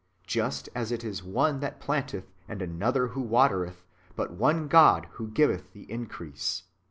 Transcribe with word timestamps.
Just 0.25 0.67
as 0.73 0.91
it 0.91 1.03
is 1.03 1.23
one 1.23 1.59
that 1.59 1.79
planteth, 1.79 2.31
and 2.49 2.59
another 2.59 3.09
who 3.09 3.21
watereth, 3.21 3.83
but 4.15 4.31
one 4.33 4.67
God 4.67 5.07
who 5.11 5.27
giveth 5.27 5.73
the 5.73 5.83
increase. 5.91 6.63